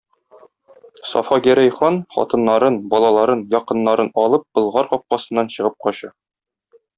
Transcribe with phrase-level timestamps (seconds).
[1.09, 6.11] Сафа Гәрәй хан хатыннарын, балаларын, якыннарын алып Болгар капкасыннан чыгып кача.